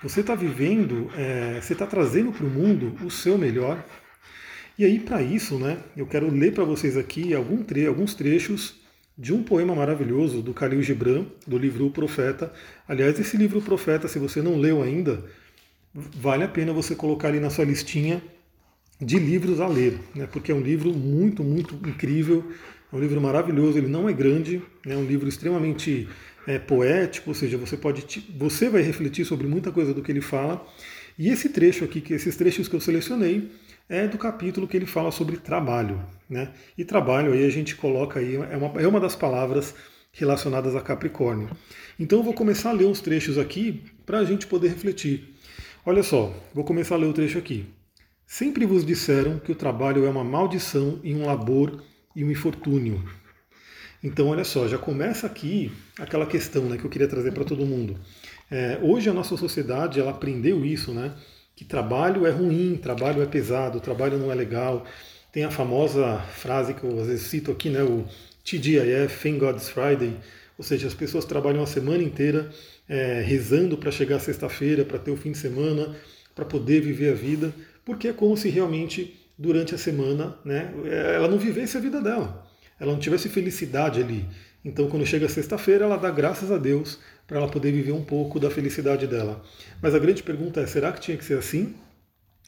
Você 0.02 0.20
está 0.20 0.34
vivendo, 0.34 1.10
é, 1.16 1.60
você 1.60 1.72
está 1.72 1.86
trazendo 1.86 2.32
para 2.32 2.46
o 2.46 2.50
mundo 2.50 2.96
o 3.04 3.10
seu 3.10 3.36
melhor. 3.36 3.84
E 4.78 4.84
aí, 4.84 5.00
para 5.00 5.20
isso, 5.20 5.58
né, 5.58 5.76
eu 5.96 6.06
quero 6.06 6.30
ler 6.30 6.54
para 6.54 6.62
vocês 6.62 6.96
aqui 6.96 7.34
algum 7.34 7.64
tre 7.64 7.84
alguns 7.84 8.14
trechos 8.14 8.76
de 9.18 9.34
um 9.34 9.42
poema 9.42 9.74
maravilhoso 9.74 10.40
do 10.40 10.52
Khalil 10.52 10.80
Gibran, 10.80 11.26
do 11.44 11.58
livro 11.58 11.86
O 11.86 11.90
Profeta. 11.90 12.52
Aliás, 12.86 13.18
esse 13.18 13.36
livro 13.36 13.58
O 13.58 13.62
Profeta, 13.62 14.06
se 14.06 14.20
você 14.20 14.40
não 14.40 14.56
leu 14.56 14.80
ainda, 14.80 15.24
vale 15.92 16.44
a 16.44 16.48
pena 16.48 16.72
você 16.72 16.94
colocar 16.94 17.26
ali 17.26 17.40
na 17.40 17.50
sua 17.50 17.64
listinha 17.64 18.22
de 19.00 19.18
livros 19.18 19.58
a 19.58 19.66
ler, 19.66 19.98
né, 20.14 20.28
porque 20.30 20.52
é 20.52 20.54
um 20.54 20.60
livro 20.60 20.92
muito, 20.92 21.42
muito 21.42 21.74
incrível, 21.88 22.44
é 22.92 22.94
um 22.94 23.00
livro 23.00 23.20
maravilhoso, 23.20 23.78
ele 23.78 23.88
não 23.88 24.08
é 24.08 24.12
grande, 24.12 24.62
é 24.86 24.96
um 24.96 25.04
livro 25.04 25.28
extremamente 25.28 26.08
é, 26.46 26.56
poético, 26.56 27.30
ou 27.30 27.34
seja, 27.34 27.58
você 27.58 27.76
pode 27.76 28.24
você 28.38 28.68
vai 28.68 28.82
refletir 28.82 29.24
sobre 29.24 29.48
muita 29.48 29.72
coisa 29.72 29.92
do 29.92 30.02
que 30.02 30.12
ele 30.12 30.20
fala. 30.20 30.64
E 31.18 31.30
esse 31.30 31.48
trecho 31.48 31.84
aqui, 31.84 32.00
que 32.00 32.14
esses 32.14 32.36
trechos 32.36 32.68
que 32.68 32.76
eu 32.76 32.80
selecionei, 32.80 33.50
é 33.88 34.06
do 34.06 34.18
capítulo 34.18 34.68
que 34.68 34.76
ele 34.76 34.86
fala 34.86 35.10
sobre 35.10 35.36
trabalho, 35.36 36.04
né? 36.28 36.52
E 36.76 36.84
trabalho 36.84 37.32
aí 37.32 37.44
a 37.44 37.50
gente 37.50 37.74
coloca 37.74 38.20
aí 38.20 38.36
é 38.36 38.56
uma, 38.56 38.80
é 38.80 38.86
uma 38.86 39.00
das 39.00 39.16
palavras 39.16 39.74
relacionadas 40.12 40.76
a 40.76 40.80
Capricórnio. 40.80 41.50
Então 41.98 42.18
eu 42.18 42.22
vou 42.22 42.34
começar 42.34 42.70
a 42.70 42.72
ler 42.72 42.86
uns 42.86 43.00
trechos 43.00 43.38
aqui 43.38 43.84
para 44.04 44.18
a 44.18 44.24
gente 44.24 44.46
poder 44.46 44.68
refletir. 44.68 45.34
Olha 45.86 46.02
só, 46.02 46.34
vou 46.52 46.64
começar 46.64 46.96
a 46.96 46.98
ler 46.98 47.06
o 47.06 47.12
trecho 47.12 47.38
aqui. 47.38 47.66
Sempre 48.26 48.66
vos 48.66 48.84
disseram 48.84 49.38
que 49.38 49.50
o 49.50 49.54
trabalho 49.54 50.04
é 50.04 50.10
uma 50.10 50.22
maldição 50.22 51.00
e 51.02 51.14
um 51.14 51.24
labor 51.24 51.82
e 52.14 52.22
um 52.22 52.30
infortúnio. 52.30 53.02
Então, 54.04 54.28
olha 54.28 54.44
só, 54.44 54.68
já 54.68 54.76
começa 54.76 55.26
aqui 55.26 55.72
aquela 55.98 56.26
questão 56.26 56.64
né, 56.64 56.76
que 56.76 56.84
eu 56.84 56.90
queria 56.90 57.08
trazer 57.08 57.32
para 57.32 57.44
todo 57.44 57.64
mundo. 57.66 57.98
É, 58.50 58.78
hoje 58.82 59.08
a 59.08 59.14
nossa 59.14 59.36
sociedade 59.36 59.98
ela 59.98 60.10
aprendeu 60.10 60.64
isso, 60.64 60.92
né? 60.92 61.14
Que 61.58 61.64
trabalho 61.64 62.24
é 62.24 62.30
ruim, 62.30 62.78
trabalho 62.80 63.20
é 63.20 63.26
pesado, 63.26 63.80
trabalho 63.80 64.16
não 64.16 64.30
é 64.30 64.34
legal. 64.36 64.86
Tem 65.32 65.42
a 65.42 65.50
famosa 65.50 66.16
frase 66.36 66.72
que 66.72 66.84
eu 66.84 67.00
às 67.00 67.08
vezes 67.08 67.26
cito 67.26 67.50
aqui, 67.50 67.68
né? 67.68 67.82
O 67.82 68.04
TGIF, 68.44 69.20
Thank 69.20 69.40
God's 69.40 69.68
Friday, 69.68 70.12
ou 70.56 70.62
seja, 70.62 70.86
as 70.86 70.94
pessoas 70.94 71.24
trabalham 71.24 71.60
a 71.60 71.66
semana 71.66 72.00
inteira 72.00 72.48
é, 72.88 73.22
rezando 73.26 73.76
para 73.76 73.90
chegar 73.90 74.20
sexta-feira, 74.20 74.84
para 74.84 75.00
ter 75.00 75.10
o 75.10 75.16
fim 75.16 75.32
de 75.32 75.38
semana, 75.38 75.96
para 76.32 76.44
poder 76.44 76.80
viver 76.80 77.10
a 77.10 77.16
vida, 77.16 77.52
porque 77.84 78.06
é 78.06 78.12
como 78.12 78.36
se 78.36 78.48
realmente 78.48 79.18
durante 79.36 79.74
a 79.74 79.78
semana, 79.78 80.38
né, 80.44 80.72
ela 81.12 81.26
não 81.26 81.38
vivesse 81.38 81.76
a 81.76 81.80
vida 81.80 82.00
dela 82.00 82.48
ela 82.80 82.92
não 82.92 82.98
tivesse 82.98 83.28
felicidade 83.28 84.00
ali. 84.00 84.24
Então, 84.68 84.86
quando 84.86 85.06
chega 85.06 85.26
sexta-feira, 85.30 85.86
ela 85.86 85.96
dá 85.96 86.10
graças 86.10 86.52
a 86.52 86.58
Deus 86.58 86.98
para 87.26 87.38
ela 87.38 87.48
poder 87.48 87.72
viver 87.72 87.92
um 87.92 88.04
pouco 88.04 88.38
da 88.38 88.50
felicidade 88.50 89.06
dela. 89.06 89.42
Mas 89.80 89.94
a 89.94 89.98
grande 89.98 90.22
pergunta 90.22 90.60
é: 90.60 90.66
será 90.66 90.92
que 90.92 91.00
tinha 91.00 91.16
que 91.16 91.24
ser 91.24 91.38
assim? 91.38 91.74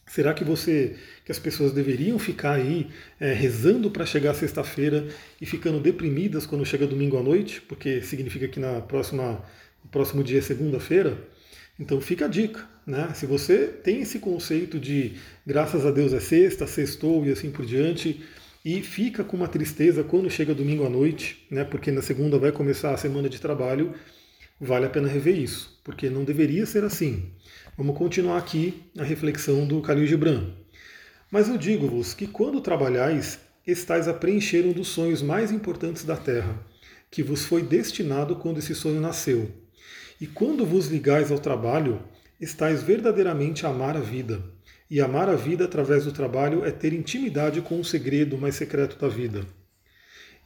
Será 0.06 0.34
que 0.34 0.44
você, 0.44 0.96
que 1.24 1.32
as 1.32 1.38
pessoas 1.38 1.72
deveriam 1.72 2.18
ficar 2.18 2.52
aí 2.56 2.90
é, 3.18 3.32
rezando 3.32 3.90
para 3.90 4.04
chegar 4.04 4.34
sexta-feira 4.34 5.08
e 5.40 5.46
ficando 5.46 5.80
deprimidas 5.80 6.44
quando 6.44 6.66
chega 6.66 6.86
domingo 6.86 7.16
à 7.16 7.22
noite, 7.22 7.62
porque 7.62 8.02
significa 8.02 8.46
que 8.48 8.60
na 8.60 8.82
próxima, 8.82 9.42
no 9.82 9.90
próximo 9.90 10.22
dia 10.22 10.40
é 10.40 10.42
segunda-feira? 10.42 11.16
Então 11.78 11.98
fica 12.02 12.26
a 12.26 12.28
dica, 12.28 12.68
né? 12.86 13.12
Se 13.14 13.24
você 13.24 13.66
tem 13.66 14.02
esse 14.02 14.18
conceito 14.18 14.78
de 14.78 15.14
graças 15.46 15.86
a 15.86 15.90
Deus 15.90 16.12
é 16.12 16.20
sexta, 16.20 16.66
sextou 16.66 17.24
e 17.24 17.30
assim 17.30 17.50
por 17.50 17.64
diante, 17.64 18.20
e 18.64 18.82
fica 18.82 19.24
com 19.24 19.36
uma 19.36 19.48
tristeza 19.48 20.04
quando 20.04 20.30
chega 20.30 20.54
domingo 20.54 20.84
à 20.84 20.90
noite, 20.90 21.46
né, 21.50 21.64
porque 21.64 21.90
na 21.90 22.02
segunda 22.02 22.38
vai 22.38 22.52
começar 22.52 22.92
a 22.92 22.96
semana 22.96 23.28
de 23.28 23.40
trabalho, 23.40 23.94
vale 24.60 24.84
a 24.84 24.90
pena 24.90 25.08
rever 25.08 25.38
isso, 25.38 25.80
porque 25.82 26.10
não 26.10 26.24
deveria 26.24 26.66
ser 26.66 26.84
assim. 26.84 27.30
Vamos 27.76 27.96
continuar 27.96 28.36
aqui 28.36 28.82
a 28.98 29.02
reflexão 29.02 29.66
do 29.66 29.80
Khalil 29.80 30.06
Gibran. 30.06 30.52
Mas 31.30 31.48
eu 31.48 31.56
digo-vos 31.56 32.12
que 32.12 32.26
quando 32.26 32.60
trabalhais, 32.60 33.38
estáis 33.66 34.08
a 34.08 34.12
preencher 34.12 34.66
um 34.66 34.72
dos 34.72 34.88
sonhos 34.88 35.22
mais 35.22 35.50
importantes 35.50 36.04
da 36.04 36.16
terra, 36.16 36.58
que 37.10 37.22
vos 37.22 37.44
foi 37.44 37.62
destinado 37.62 38.36
quando 38.36 38.58
esse 38.58 38.74
sonho 38.74 39.00
nasceu. 39.00 39.50
E 40.20 40.26
quando 40.26 40.66
vos 40.66 40.88
ligais 40.88 41.30
ao 41.32 41.38
trabalho, 41.38 42.02
estáis 42.38 42.82
verdadeiramente 42.82 43.64
a 43.64 43.70
amar 43.70 43.96
a 43.96 44.00
vida 44.00 44.42
e 44.90 45.00
amar 45.00 45.28
a 45.28 45.36
vida 45.36 45.64
através 45.64 46.04
do 46.04 46.12
trabalho 46.12 46.64
é 46.64 46.72
ter 46.72 46.92
intimidade 46.92 47.60
com 47.62 47.78
o 47.78 47.84
segredo 47.84 48.36
mais 48.36 48.56
secreto 48.56 48.98
da 48.98 49.08
vida. 49.08 49.46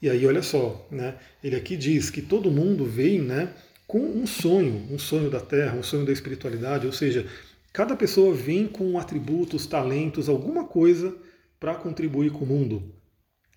E 0.02 0.10
aí, 0.10 0.26
olha 0.26 0.42
só, 0.42 0.86
né? 0.90 1.14
ele 1.42 1.56
aqui 1.56 1.76
diz 1.76 2.10
que 2.10 2.20
todo 2.20 2.50
mundo 2.50 2.84
vem 2.84 3.22
né, 3.22 3.54
com 3.86 4.00
um 4.00 4.26
sonho, 4.26 4.86
um 4.90 4.98
sonho 4.98 5.30
da 5.30 5.40
terra, 5.40 5.78
um 5.78 5.82
sonho 5.82 6.04
da 6.04 6.12
espiritualidade, 6.12 6.86
ou 6.86 6.92
seja, 6.92 7.26
cada 7.72 7.96
pessoa 7.96 8.34
vem 8.34 8.66
com 8.66 8.98
atributos, 8.98 9.66
talentos, 9.66 10.28
alguma 10.28 10.64
coisa 10.64 11.16
para 11.58 11.74
contribuir 11.74 12.30
com 12.30 12.44
o 12.44 12.46
mundo. 12.46 12.94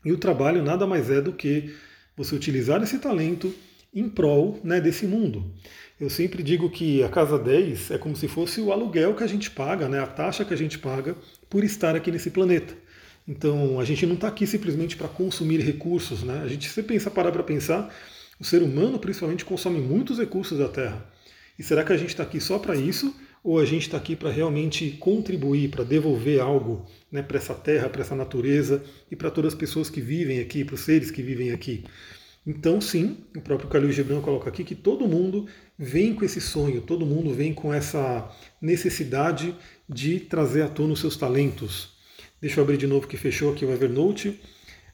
E 0.05 0.11
o 0.13 0.17
trabalho 0.17 0.63
nada 0.63 0.87
mais 0.87 1.09
é 1.09 1.19
do 1.19 1.33
que 1.33 1.75
você 2.15 2.33
utilizar 2.33 2.81
esse 2.81 2.97
talento 2.99 3.53
em 3.93 4.07
prol 4.07 4.59
né, 4.63 4.79
desse 4.79 5.05
mundo. 5.05 5.53
Eu 5.99 6.11
sempre 6.11 6.43
digo 6.43 6.69
que 6.69 7.03
a 7.03 7.09
casa 7.09 7.39
10 7.39 7.89
é 7.89 7.97
como 7.97 8.15
se 8.15 8.27
fosse 8.27 8.61
o 8.61 8.71
aluguel 8.71 9.15
que 9.15 9.23
a 9.23 9.27
gente 9.27 9.49
paga, 9.49 9.89
né, 9.89 9.99
a 9.99 10.05
taxa 10.05 10.45
que 10.45 10.53
a 10.53 10.57
gente 10.57 10.77
paga 10.77 11.15
por 11.49 11.63
estar 11.63 11.95
aqui 11.95 12.11
nesse 12.11 12.29
planeta. 12.29 12.75
Então 13.27 13.79
a 13.79 13.83
gente 13.83 14.05
não 14.05 14.13
está 14.13 14.27
aqui 14.27 14.45
simplesmente 14.45 14.95
para 14.95 15.07
consumir 15.07 15.59
recursos. 15.59 16.21
Né? 16.21 16.39
A 16.43 16.47
gente, 16.47 16.69
se 16.69 16.83
pensa, 16.83 17.09
parar 17.09 17.31
para 17.31 17.41
pensar, 17.41 17.91
o 18.39 18.43
ser 18.43 18.61
humano 18.61 18.99
principalmente 18.99 19.43
consome 19.43 19.79
muitos 19.79 20.19
recursos 20.19 20.59
da 20.59 20.69
Terra. 20.69 21.03
E 21.57 21.63
será 21.63 21.83
que 21.83 21.91
a 21.91 21.97
gente 21.97 22.09
está 22.09 22.21
aqui 22.21 22.39
só 22.39 22.59
para 22.59 22.75
isso? 22.75 23.15
Ou 23.43 23.57
a 23.57 23.65
gente 23.65 23.83
está 23.83 23.97
aqui 23.97 24.15
para 24.15 24.29
realmente 24.29 24.91
contribuir, 24.99 25.69
para 25.69 25.83
devolver 25.83 26.39
algo 26.39 26.85
né, 27.11 27.23
para 27.23 27.37
essa 27.37 27.55
terra, 27.55 27.89
para 27.89 28.01
essa 28.01 28.15
natureza 28.15 28.83
e 29.09 29.15
para 29.15 29.31
todas 29.31 29.53
as 29.53 29.59
pessoas 29.59 29.89
que 29.89 30.01
vivem 30.01 30.39
aqui, 30.39 30.63
para 30.63 30.75
os 30.75 30.81
seres 30.81 31.09
que 31.09 31.23
vivem 31.23 31.51
aqui? 31.51 31.83
Então, 32.45 32.79
sim, 32.79 33.17
o 33.35 33.41
próprio 33.41 33.69
Khalil 33.69 33.91
Gibran 33.91 34.21
coloca 34.21 34.49
aqui 34.49 34.63
que 34.63 34.73
todo 34.73 35.05
mundo 35.05 35.47
vem 35.77 36.13
com 36.13 36.25
esse 36.25 36.41
sonho, 36.41 36.81
todo 36.81 37.05
mundo 37.05 37.33
vem 37.33 37.53
com 37.53 37.73
essa 37.73 38.29
necessidade 38.61 39.55
de 39.87 40.19
trazer 40.19 40.63
à 40.63 40.67
tona 40.67 40.93
os 40.93 40.99
seus 40.99 41.15
talentos. 41.15 41.95
Deixa 42.41 42.59
eu 42.59 42.63
abrir 42.63 42.77
de 42.77 42.87
novo 42.87 43.07
que 43.07 43.17
fechou 43.17 43.51
aqui 43.51 43.65
o 43.65 43.71
Evernote. 43.71 44.39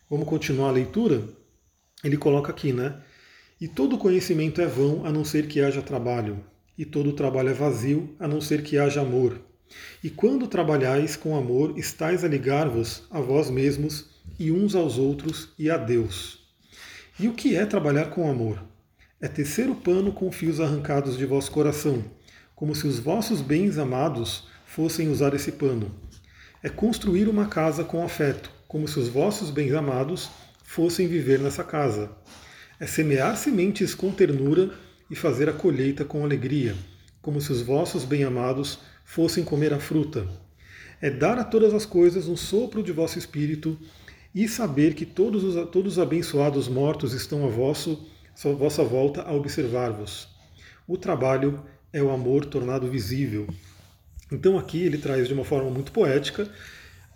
Vamos 0.10 0.28
continuar 0.28 0.70
a 0.70 0.74
leitura. 0.74 1.24
Ele 2.04 2.18
coloca 2.18 2.52
aqui, 2.52 2.74
né? 2.74 3.02
E 3.60 3.68
todo 3.68 3.98
conhecimento 3.98 4.62
é 4.62 4.68
vão 4.68 5.06
a 5.06 5.12
não 5.12 5.24
ser 5.24 5.48
que 5.48 5.62
haja 5.62 5.82
trabalho, 5.82 6.44
e 6.78 6.84
todo 6.84 7.14
trabalho 7.14 7.50
é 7.50 7.54
vazio 7.54 8.14
a 8.20 8.28
não 8.28 8.42
ser 8.42 8.62
que 8.62 8.78
haja 8.78 9.02
amor. 9.02 9.40
E 10.04 10.10
quando 10.10 10.48
trabalhais 10.48 11.16
com 11.16 11.36
amor, 11.36 11.78
estáis 11.78 12.24
a 12.24 12.28
ligar-vos 12.28 13.04
a 13.10 13.22
vós 13.22 13.50
mesmos 13.50 14.10
e 14.38 14.52
uns 14.52 14.76
aos 14.76 14.98
outros 14.98 15.50
e 15.58 15.70
a 15.70 15.78
Deus. 15.78 16.46
E 17.20 17.28
o 17.28 17.34
que 17.34 17.56
é 17.56 17.66
trabalhar 17.66 18.10
com 18.10 18.30
amor? 18.30 18.73
É 19.24 19.30
tecer 19.30 19.70
o 19.70 19.76
pano 19.76 20.12
com 20.12 20.30
fios 20.34 20.60
arrancados 20.60 21.18
de 21.18 21.26
vosso 21.26 21.50
coração, 21.50 22.04
como 22.54 22.76
se 22.76 22.86
os 22.86 23.00
vossos 23.00 23.40
bens 23.40 23.78
amados 23.78 24.50
fossem 24.66 25.08
usar 25.08 25.34
esse 25.34 25.54
pano. 25.54 25.90
É 26.62 26.68
construir 26.68 27.30
uma 27.30 27.46
casa 27.46 27.86
com 27.86 28.04
afeto, 28.04 28.52
como 28.68 28.86
se 28.86 29.00
os 29.00 29.08
vossos 29.08 29.50
bens 29.50 29.72
amados 29.72 30.30
fossem 30.66 31.08
viver 31.08 31.40
nessa 31.40 31.64
casa. 31.64 32.12
É 32.78 32.86
semear 32.86 33.38
sementes 33.38 33.96
com 33.96 34.12
ternura 34.12 34.72
e 35.10 35.16
fazer 35.16 35.48
a 35.48 35.54
colheita 35.54 36.04
com 36.04 36.26
alegria, 36.26 36.76
como 37.22 37.40
se 37.40 37.50
os 37.54 37.62
vossos 37.62 38.04
bem-amados 38.04 38.80
fossem 39.06 39.46
comer 39.46 39.74
a 39.74 39.80
fruta. 39.80 40.28
É 41.00 41.10
dar 41.10 41.40
a 41.40 41.46
todas 41.46 41.74
as 41.74 41.86
coisas 41.86 42.28
um 42.28 42.36
sopro 42.36 42.84
de 42.84 42.92
vosso 42.92 43.18
espírito 43.18 43.80
e 44.36 44.50
saber 44.50 44.94
que 44.94 45.06
todos 45.06 45.46
os, 45.46 45.70
todos 45.70 45.94
os 45.94 46.00
abençoados 46.00 46.68
mortos 46.68 47.14
estão 47.14 47.46
a 47.46 47.48
vosso, 47.48 48.06
vossa 48.36 48.84
volta 48.84 49.22
a 49.22 49.34
observar-vos. 49.34 50.28
O 50.88 50.98
trabalho 50.98 51.64
é 51.92 52.02
o 52.02 52.12
amor 52.12 52.46
tornado 52.46 52.90
visível. 52.90 53.48
Então 54.32 54.58
aqui 54.58 54.84
ele 54.84 54.98
traz 54.98 55.28
de 55.28 55.34
uma 55.34 55.46
forma 55.46 55.70
muito 55.70 55.92
poética 55.92 56.50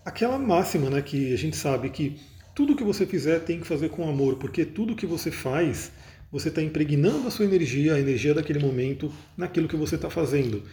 aquela 0.07 0.39
máxima 0.39 0.89
né, 0.89 1.01
que 1.01 1.33
a 1.33 1.37
gente 1.37 1.57
sabe 1.57 1.89
que 1.89 2.17
tudo 2.55 2.77
que 2.77 2.83
você 2.83 3.05
fizer 3.05 3.39
tem 3.41 3.59
que 3.59 3.67
fazer 3.67 3.89
com 3.89 4.09
amor, 4.09 4.37
porque 4.37 4.63
tudo 4.63 4.95
que 4.95 5.05
você 5.05 5.29
faz, 5.29 5.91
você 6.31 6.47
está 6.47 6.61
impregnando 6.61 7.27
a 7.27 7.31
sua 7.31 7.43
energia, 7.43 7.93
a 7.93 7.99
energia 7.99 8.33
daquele 8.33 8.57
momento, 8.57 9.11
naquilo 9.35 9.67
que 9.67 9.75
você 9.75 9.95
está 9.95 10.09
fazendo. 10.09 10.63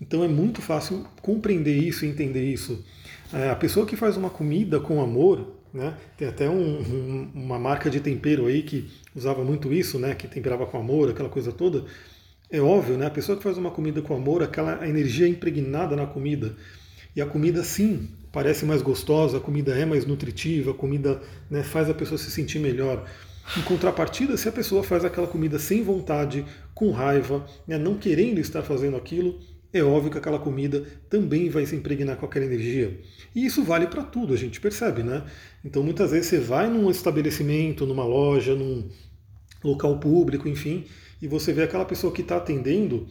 Então 0.00 0.24
é 0.24 0.28
muito 0.28 0.60
fácil 0.60 1.06
compreender 1.22 1.76
isso 1.76 2.04
entender 2.04 2.44
isso. 2.44 2.84
É, 3.32 3.48
a 3.48 3.54
pessoa 3.54 3.86
que 3.86 3.94
faz 3.94 4.16
uma 4.16 4.28
comida 4.28 4.80
com 4.80 5.00
amor, 5.00 5.59
né, 5.72 5.96
tem 6.16 6.28
até 6.28 6.48
um, 6.48 6.80
um, 6.80 7.30
uma 7.34 7.58
marca 7.58 7.88
de 7.88 8.00
tempero 8.00 8.46
aí 8.46 8.62
que 8.62 8.88
usava 9.14 9.44
muito 9.44 9.72
isso, 9.72 9.98
né, 9.98 10.14
que 10.14 10.26
temperava 10.26 10.66
com 10.66 10.78
amor, 10.78 11.10
aquela 11.10 11.28
coisa 11.28 11.52
toda. 11.52 11.84
É 12.50 12.60
óbvio, 12.60 12.96
né, 12.96 13.06
a 13.06 13.10
pessoa 13.10 13.36
que 13.36 13.44
faz 13.44 13.56
uma 13.56 13.70
comida 13.70 14.02
com 14.02 14.14
amor, 14.14 14.42
aquela 14.42 14.86
energia 14.88 15.28
impregnada 15.28 15.94
na 15.94 16.06
comida. 16.06 16.56
E 17.14 17.20
a 17.20 17.26
comida, 17.26 17.62
sim, 17.62 18.08
parece 18.32 18.64
mais 18.64 18.82
gostosa, 18.82 19.38
a 19.38 19.40
comida 19.40 19.72
é 19.76 19.84
mais 19.84 20.04
nutritiva, 20.06 20.72
a 20.72 20.74
comida 20.74 21.20
né, 21.50 21.62
faz 21.62 21.88
a 21.88 21.94
pessoa 21.94 22.18
se 22.18 22.30
sentir 22.30 22.58
melhor. 22.58 23.08
Em 23.56 23.62
contrapartida, 23.62 24.36
se 24.36 24.48
a 24.48 24.52
pessoa 24.52 24.82
faz 24.82 25.04
aquela 25.04 25.26
comida 25.26 25.58
sem 25.58 25.82
vontade, 25.82 26.44
com 26.74 26.90
raiva, 26.92 27.44
né, 27.66 27.78
não 27.78 27.96
querendo 27.96 28.38
estar 28.38 28.62
fazendo 28.62 28.96
aquilo, 28.96 29.40
é 29.72 29.82
óbvio 29.82 30.10
que 30.10 30.18
aquela 30.18 30.38
comida 30.38 30.84
também 31.08 31.48
vai 31.48 31.64
se 31.66 31.76
impregnar 31.76 32.16
com 32.16 32.26
aquela 32.26 32.44
energia. 32.44 33.00
E 33.34 33.46
isso 33.46 33.62
vale 33.62 33.86
para 33.86 34.02
tudo, 34.02 34.34
a 34.34 34.36
gente 34.36 34.60
percebe, 34.60 35.02
né? 35.02 35.24
Então 35.64 35.82
muitas 35.82 36.10
vezes 36.10 36.26
você 36.26 36.38
vai 36.38 36.68
num 36.68 36.90
estabelecimento, 36.90 37.86
numa 37.86 38.04
loja, 38.04 38.54
num 38.54 38.88
local 39.62 39.98
público, 39.98 40.48
enfim, 40.48 40.84
e 41.20 41.28
você 41.28 41.52
vê 41.52 41.62
aquela 41.62 41.84
pessoa 41.84 42.12
que 42.12 42.22
está 42.22 42.36
atendendo, 42.36 43.06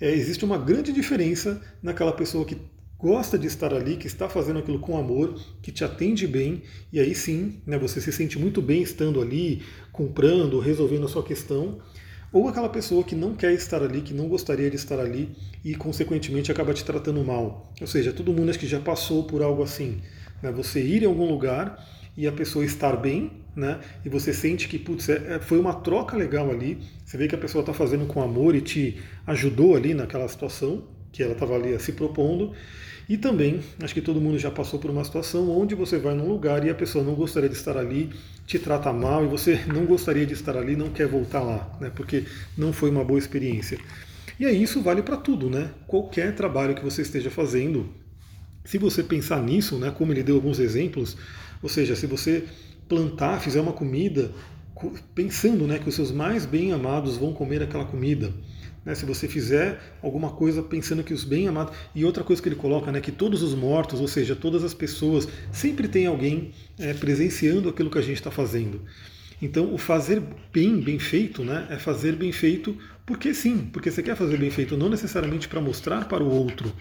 é, 0.00 0.10
existe 0.12 0.44
uma 0.44 0.58
grande 0.58 0.92
diferença 0.92 1.62
naquela 1.82 2.12
pessoa 2.12 2.44
que 2.44 2.58
gosta 2.98 3.38
de 3.38 3.46
estar 3.46 3.74
ali, 3.74 3.96
que 3.96 4.06
está 4.06 4.28
fazendo 4.28 4.58
aquilo 4.58 4.78
com 4.78 4.96
amor, 4.96 5.38
que 5.60 5.72
te 5.72 5.84
atende 5.84 6.26
bem, 6.26 6.62
e 6.92 7.00
aí 7.00 7.14
sim, 7.14 7.60
né, 7.66 7.78
você 7.78 8.00
se 8.00 8.12
sente 8.12 8.38
muito 8.38 8.62
bem 8.62 8.82
estando 8.82 9.20
ali, 9.20 9.62
comprando, 9.92 10.58
resolvendo 10.58 11.04
a 11.04 11.08
sua 11.08 11.22
questão, 11.22 11.78
ou 12.34 12.48
aquela 12.48 12.68
pessoa 12.68 13.04
que 13.04 13.14
não 13.14 13.32
quer 13.36 13.52
estar 13.52 13.80
ali, 13.80 14.00
que 14.00 14.12
não 14.12 14.26
gostaria 14.26 14.68
de 14.68 14.74
estar 14.74 14.98
ali 14.98 15.36
e, 15.64 15.76
consequentemente, 15.76 16.50
acaba 16.50 16.74
te 16.74 16.84
tratando 16.84 17.24
mal. 17.24 17.72
Ou 17.80 17.86
seja, 17.86 18.12
todo 18.12 18.32
mundo 18.32 18.50
acho 18.50 18.58
que 18.58 18.66
já 18.66 18.80
passou 18.80 19.22
por 19.22 19.40
algo 19.40 19.62
assim. 19.62 20.00
Né? 20.42 20.50
Você 20.50 20.82
ir 20.82 21.04
em 21.04 21.06
algum 21.06 21.28
lugar 21.28 21.78
e 22.16 22.26
a 22.26 22.32
pessoa 22.32 22.64
estar 22.64 22.96
bem, 22.96 23.30
né? 23.54 23.78
e 24.04 24.08
você 24.08 24.32
sente 24.32 24.66
que 24.66 24.80
putz, 24.80 25.08
é, 25.08 25.36
é 25.36 25.38
foi 25.38 25.60
uma 25.60 25.74
troca 25.74 26.16
legal 26.16 26.50
ali, 26.50 26.78
você 27.04 27.16
vê 27.16 27.28
que 27.28 27.36
a 27.36 27.38
pessoa 27.38 27.62
está 27.62 27.72
fazendo 27.72 28.04
com 28.04 28.20
amor 28.20 28.56
e 28.56 28.60
te 28.60 29.00
ajudou 29.28 29.76
ali 29.76 29.94
naquela 29.94 30.26
situação 30.26 30.82
que 31.12 31.22
ela 31.22 31.34
estava 31.34 31.54
ali 31.54 31.78
se 31.78 31.92
propondo. 31.92 32.52
E 33.08 33.18
também, 33.18 33.60
acho 33.82 33.92
que 33.92 34.00
todo 34.00 34.20
mundo 34.20 34.38
já 34.38 34.50
passou 34.50 34.78
por 34.78 34.90
uma 34.90 35.04
situação 35.04 35.50
onde 35.50 35.74
você 35.74 35.98
vai 35.98 36.14
num 36.14 36.26
lugar 36.26 36.64
e 36.64 36.70
a 36.70 36.74
pessoa 36.74 37.04
não 37.04 37.14
gostaria 37.14 37.48
de 37.48 37.54
estar 37.54 37.76
ali, 37.76 38.10
te 38.46 38.58
trata 38.58 38.92
mal 38.92 39.24
e 39.24 39.28
você 39.28 39.60
não 39.68 39.84
gostaria 39.84 40.24
de 40.24 40.32
estar 40.32 40.56
ali, 40.56 40.74
não 40.74 40.90
quer 40.90 41.06
voltar 41.06 41.42
lá, 41.42 41.76
né? 41.80 41.92
Porque 41.94 42.24
não 42.56 42.72
foi 42.72 42.90
uma 42.90 43.04
boa 43.04 43.18
experiência. 43.18 43.78
E 44.40 44.46
aí 44.46 44.62
isso 44.62 44.80
vale 44.80 45.02
para 45.02 45.16
tudo, 45.16 45.50
né? 45.50 45.70
Qualquer 45.86 46.34
trabalho 46.34 46.74
que 46.74 46.82
você 46.82 47.02
esteja 47.02 47.30
fazendo, 47.30 47.88
se 48.64 48.78
você 48.78 49.02
pensar 49.02 49.42
nisso, 49.42 49.76
né, 49.78 49.90
como 49.90 50.12
ele 50.12 50.22
deu 50.22 50.36
alguns 50.36 50.58
exemplos, 50.58 51.16
ou 51.62 51.68
seja, 51.68 51.94
se 51.94 52.06
você 52.06 52.44
plantar, 52.88 53.40
fizer 53.40 53.60
uma 53.60 53.72
comida, 53.72 54.32
pensando 55.14 55.66
né, 55.66 55.78
que 55.78 55.88
os 55.88 55.94
seus 55.94 56.10
mais 56.10 56.44
bem 56.44 56.72
amados 56.72 57.16
vão 57.16 57.32
comer 57.32 57.62
aquela 57.62 57.84
comida, 57.84 58.32
né, 58.84 58.94
se 58.94 59.04
você 59.04 59.26
fizer 59.26 59.80
alguma 60.02 60.30
coisa 60.30 60.62
pensando 60.62 61.02
que 61.02 61.14
os 61.14 61.24
bem-amados. 61.24 61.74
E 61.94 62.04
outra 62.04 62.22
coisa 62.22 62.42
que 62.42 62.48
ele 62.48 62.56
coloca, 62.56 62.92
né, 62.92 63.00
que 63.00 63.12
todos 63.12 63.42
os 63.42 63.54
mortos, 63.54 64.00
ou 64.00 64.08
seja, 64.08 64.36
todas 64.36 64.62
as 64.62 64.74
pessoas, 64.74 65.28
sempre 65.52 65.88
tem 65.88 66.06
alguém 66.06 66.52
é, 66.78 66.92
presenciando 66.92 67.68
aquilo 67.68 67.90
que 67.90 67.98
a 67.98 68.02
gente 68.02 68.16
está 68.16 68.30
fazendo. 68.30 68.82
Então, 69.40 69.74
o 69.74 69.78
fazer 69.78 70.22
bem, 70.52 70.80
bem 70.80 70.98
feito, 70.98 71.44
né, 71.44 71.66
é 71.70 71.78
fazer 71.78 72.16
bem 72.16 72.32
feito 72.32 72.76
porque 73.06 73.34
sim, 73.34 73.68
porque 73.72 73.90
você 73.90 74.02
quer 74.02 74.16
fazer 74.16 74.38
bem 74.38 74.50
feito, 74.50 74.76
não 74.76 74.88
necessariamente 74.88 75.46
para 75.48 75.60
mostrar 75.60 76.08
para 76.08 76.24
o 76.24 76.30
outro. 76.30 76.72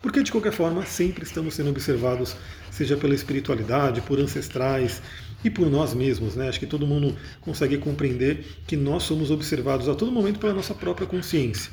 Porque, 0.00 0.22
de 0.22 0.30
qualquer 0.30 0.52
forma, 0.52 0.84
sempre 0.84 1.24
estamos 1.24 1.54
sendo 1.54 1.70
observados, 1.70 2.36
seja 2.70 2.96
pela 2.96 3.14
espiritualidade, 3.14 4.02
por 4.02 4.20
ancestrais, 4.20 5.00
e 5.44 5.50
por 5.50 5.70
nós 5.70 5.92
mesmos. 5.94 6.34
Né? 6.34 6.48
Acho 6.48 6.58
que 6.58 6.66
todo 6.66 6.86
mundo 6.86 7.14
consegue 7.42 7.76
compreender 7.76 8.44
que 8.66 8.76
nós 8.76 9.02
somos 9.02 9.30
observados 9.30 9.88
a 9.88 9.94
todo 9.94 10.10
momento 10.10 10.40
pela 10.40 10.54
nossa 10.54 10.74
própria 10.74 11.06
consciência. 11.06 11.70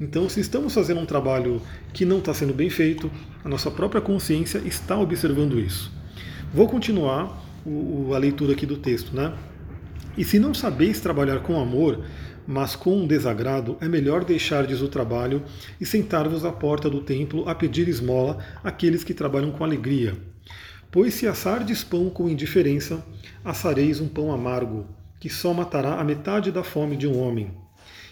Então, 0.00 0.28
se 0.30 0.40
estamos 0.40 0.72
fazendo 0.72 1.00
um 1.00 1.06
trabalho 1.06 1.60
que 1.92 2.06
não 2.06 2.18
está 2.18 2.32
sendo 2.32 2.54
bem 2.54 2.70
feito, 2.70 3.10
a 3.44 3.48
nossa 3.48 3.70
própria 3.70 4.00
consciência 4.00 4.58
está 4.64 4.98
observando 4.98 5.60
isso. 5.60 5.92
Vou 6.54 6.66
continuar 6.66 7.44
o, 7.66 8.14
a 8.14 8.18
leitura 8.18 8.54
aqui 8.54 8.64
do 8.64 8.78
texto. 8.78 9.14
Né? 9.14 9.34
E 10.16 10.24
se 10.24 10.38
não 10.38 10.54
sabeis 10.54 11.00
trabalhar 11.00 11.40
com 11.40 11.60
amor, 11.60 12.02
mas 12.46 12.74
com 12.74 12.96
um 12.96 13.06
desagrado, 13.06 13.76
é 13.78 13.86
melhor 13.86 14.24
deixardes 14.24 14.80
o 14.80 14.88
trabalho 14.88 15.42
e 15.78 15.84
sentar-vos 15.84 16.46
à 16.46 16.50
porta 16.50 16.88
do 16.88 17.02
templo 17.02 17.46
a 17.46 17.54
pedir 17.54 17.86
esmola 17.86 18.38
àqueles 18.64 19.04
que 19.04 19.12
trabalham 19.12 19.52
com 19.52 19.62
alegria 19.62 20.16
Pois 20.92 21.14
se 21.14 21.26
assardes 21.26 21.84
pão 21.84 22.10
com 22.10 22.28
indiferença, 22.28 23.04
assareis 23.44 24.00
um 24.00 24.08
pão 24.08 24.32
amargo, 24.32 24.86
que 25.20 25.28
só 25.28 25.54
matará 25.54 26.00
a 26.00 26.04
metade 26.04 26.50
da 26.50 26.64
fome 26.64 26.96
de 26.96 27.06
um 27.06 27.16
homem. 27.16 27.52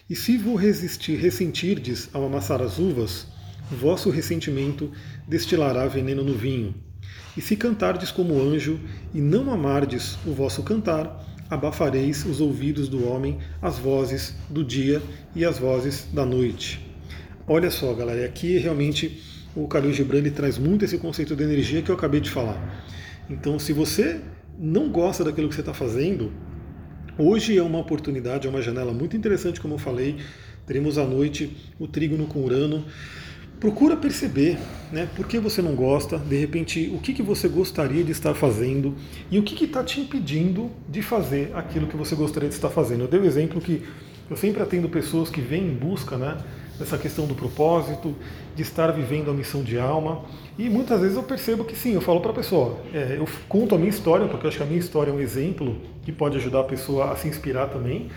E 0.09 0.15
se 0.15 0.39
vos 0.39 0.61
resistir, 0.61 1.17
ressentirdes 1.17 2.09
ao 2.13 2.25
amassar 2.25 2.63
as 2.63 2.79
uvas, 2.79 3.27
vosso 3.69 4.11
ressentimento 4.11 4.93
destilará 5.27 5.87
veneno 5.89 6.23
no 6.23 6.35
vinho. 6.35 6.73
E 7.37 7.41
se 7.41 7.57
cantardes 7.57 8.13
como 8.13 8.41
anjo, 8.41 8.79
e 9.13 9.21
não 9.21 9.53
amardes 9.53 10.17
o 10.25 10.33
vosso 10.33 10.63
cantar, 10.63 11.27
abafareis 11.51 12.25
os 12.25 12.41
ouvidos 12.41 12.89
do 12.89 13.09
homem 13.09 13.39
as 13.61 13.79
vozes 13.79 14.35
do 14.49 14.63
dia 14.63 15.03
e 15.35 15.45
as 15.45 15.59
vozes 15.59 16.07
da 16.13 16.25
noite. 16.25 16.81
Olha 17.47 17.71
só, 17.71 17.93
galera, 17.93 18.25
aqui 18.25 18.57
realmente 18.59 19.23
o 19.55 19.67
Khalil 19.67 19.93
Gibran 19.93 20.23
traz 20.31 20.59
muito 20.59 20.85
esse 20.85 20.99
conceito 20.99 21.35
de 21.35 21.43
energia 21.43 21.83
que 21.83 21.91
eu 21.91 21.95
acabei 21.95 22.21
de 22.21 22.31
falar. 22.31 22.85
Então, 23.29 23.59
se 23.59 23.73
você 23.73 24.21
não 24.59 24.89
gosta 24.89 25.25
daquilo 25.25 25.49
que 25.49 25.55
você 25.55 25.61
está 25.61 25.75
fazendo, 25.75 26.33
hoje 27.17 27.57
é 27.57 27.63
uma 27.63 27.79
oportunidade, 27.79 28.47
é 28.47 28.51
uma 28.51 28.63
janela 28.63 28.93
muito 28.93 29.17
interessante, 29.17 29.61
como 29.61 29.75
eu 29.75 29.79
falei. 29.79 30.17
Teremos 30.67 30.99
à 30.99 31.05
noite 31.05 31.57
o 31.79 31.87
trígono 31.87 32.27
com 32.27 32.45
Urano. 32.45 32.85
Procura 33.61 33.97
perceber 33.97 34.57
né, 34.93 35.09
por 35.17 35.27
que 35.27 35.39
você 35.39 35.61
não 35.61 35.75
gosta, 35.75 36.17
de 36.17 36.37
repente, 36.37 36.93
o 36.95 36.99
que, 36.99 37.13
que 37.13 37.23
você 37.23 37.49
gostaria 37.49 38.05
de 38.05 38.13
estar 38.13 38.33
fazendo 38.33 38.95
e 39.31 39.39
o 39.39 39.43
que 39.43 39.65
está 39.65 39.83
te 39.83 40.01
impedindo 40.01 40.71
de 40.89 41.03
fazer 41.03 41.51
aquilo 41.55 41.89
que 41.89 41.97
você 41.97 42.15
gostaria 42.15 42.49
de 42.49 42.55
estar 42.55 42.71
fazendo. 42.71 43.03
Eu 43.03 43.09
dei 43.09 43.19
o 43.19 43.25
um 43.25 43.27
exemplo 43.27 43.61
que 43.61 43.83
eu 44.31 44.37
sempre 44.37 44.63
atendo 44.63 44.89
pessoas 44.89 45.29
que 45.29 45.41
vêm 45.41 45.67
em 45.67 45.75
busca 45.75 46.17
né, 46.17 46.37
dessa 46.79 46.97
questão 46.97 47.27
do 47.27 47.35
propósito, 47.35 48.15
de 48.55 48.63
estar 48.63 48.91
vivendo 48.93 49.31
a 49.31 49.35
missão 49.35 49.63
de 49.63 49.79
alma. 49.79 50.23
E 50.59 50.69
muitas 50.71 51.01
vezes 51.01 51.17
eu 51.17 51.23
percebo 51.23 51.65
que 51.65 51.77
sim, 51.77 51.95
eu 51.95 52.01
falo 52.01 52.21
para 52.21 52.31
a 52.31 52.35
pessoa, 52.35 52.79
é, 52.93 53.17
eu 53.19 53.27
conto 53.49 53.75
a 53.75 53.79
minha 53.79 53.91
história, 53.91 54.27
porque 54.29 54.47
eu 54.47 54.49
acho 54.49 54.59
que 54.59 54.63
a 54.63 54.67
minha 54.67 54.79
história 54.79 55.11
é 55.11 55.15
um 55.15 55.21
exemplo 55.21 55.77
que 56.03 56.13
pode 56.13 56.37
ajudar 56.37 56.61
a 56.61 56.65
pessoa 56.65 57.13
a 57.13 57.17
se 57.17 57.29
inspirar 57.29 57.69
também. 57.69 58.11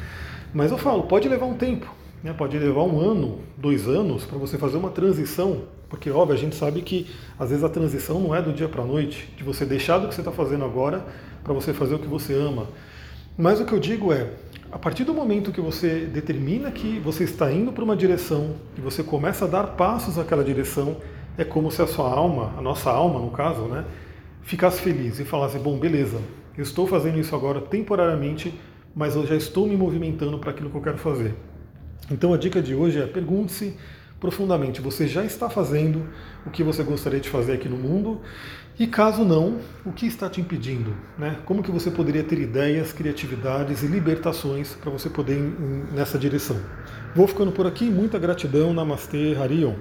Mas 0.53 0.71
eu 0.71 0.77
falo, 0.77 1.03
pode 1.03 1.27
levar 1.27 1.45
um 1.45 1.55
tempo, 1.55 1.93
né, 2.23 2.33
pode 2.33 2.57
levar 2.57 2.83
um 2.83 2.99
ano, 2.99 3.39
dois 3.57 3.87
anos, 3.87 4.25
para 4.25 4.37
você 4.37 4.57
fazer 4.57 4.77
uma 4.77 4.89
transição, 4.89 5.63
porque 5.89 6.09
óbvio, 6.09 6.35
a 6.35 6.39
gente 6.39 6.55
sabe 6.55 6.81
que 6.81 7.07
às 7.37 7.49
vezes 7.49 7.63
a 7.63 7.69
transição 7.69 8.19
não 8.19 8.35
é 8.35 8.41
do 8.41 8.53
dia 8.53 8.67
para 8.69 8.81
a 8.81 8.85
noite, 8.85 9.29
de 9.35 9.43
você 9.43 9.65
deixar 9.65 9.97
do 9.97 10.07
que 10.07 10.15
você 10.15 10.21
está 10.21 10.31
fazendo 10.31 10.63
agora 10.63 11.05
para 11.43 11.53
você 11.53 11.73
fazer 11.73 11.95
o 11.95 11.99
que 11.99 12.07
você 12.07 12.33
ama. 12.33 12.67
Mas 13.37 13.59
o 13.59 13.65
que 13.65 13.73
eu 13.73 13.79
digo 13.79 14.13
é, 14.13 14.29
a 14.71 14.79
partir 14.79 15.03
do 15.03 15.13
momento 15.13 15.51
que 15.51 15.59
você 15.59 16.05
determina 16.05 16.71
que 16.71 16.97
você 16.99 17.25
está 17.25 17.51
indo 17.51 17.73
para 17.73 17.83
uma 17.83 17.95
direção, 17.95 18.55
que 18.73 18.79
você 18.79 19.03
começa 19.03 19.43
a 19.43 19.47
dar 19.47 19.63
passos 19.75 20.15
naquela 20.15 20.43
direção, 20.43 20.97
é 21.37 21.43
como 21.43 21.69
se 21.69 21.81
a 21.81 21.87
sua 21.87 22.09
alma, 22.09 22.53
a 22.57 22.61
nossa 22.61 22.89
alma 22.89 23.19
no 23.19 23.31
caso, 23.31 23.63
né, 23.63 23.83
ficasse 24.41 24.81
feliz 24.81 25.19
e 25.19 25.25
falasse: 25.25 25.59
bom, 25.59 25.77
beleza, 25.77 26.19
eu 26.57 26.63
estou 26.63 26.87
fazendo 26.87 27.19
isso 27.19 27.35
agora 27.35 27.59
temporariamente, 27.59 28.53
mas 28.95 29.15
eu 29.15 29.25
já 29.25 29.35
estou 29.35 29.67
me 29.67 29.75
movimentando 29.75 30.39
para 30.39 30.51
aquilo 30.51 30.69
que 30.69 30.77
eu 30.77 30.81
quero 30.81 30.97
fazer. 30.97 31.35
Então 32.09 32.33
a 32.33 32.37
dica 32.37 32.61
de 32.61 32.73
hoje 32.73 32.99
é 32.99 33.05
pergunte-se 33.05 33.75
profundamente: 34.21 34.79
você 34.79 35.05
já 35.07 35.25
está 35.25 35.49
fazendo 35.49 36.07
o 36.45 36.49
que 36.49 36.63
você 36.63 36.83
gostaria 36.83 37.19
de 37.19 37.27
fazer 37.27 37.53
aqui 37.53 37.67
no 37.67 37.75
mundo? 37.75 38.21
E 38.79 38.87
caso 38.87 39.25
não, 39.25 39.59
o 39.85 39.91
que 39.91 40.05
está 40.05 40.29
te 40.29 40.39
impedindo? 40.39 40.95
Né? 41.17 41.37
Como 41.45 41.61
que 41.61 41.69
você 41.69 41.91
poderia 41.91 42.23
ter 42.23 42.39
ideias, 42.39 42.93
criatividades 42.93 43.83
e 43.83 43.87
libertações 43.87 44.73
para 44.73 44.89
você 44.89 45.09
poder 45.09 45.37
ir 45.37 45.93
nessa 45.93 46.17
direção? 46.17 46.57
Vou 47.13 47.27
ficando 47.27 47.51
por 47.51 47.67
aqui, 47.67 47.85
muita 47.85 48.17
gratidão, 48.17 48.73
Namastê, 48.73 49.35
Harion. 49.35 49.75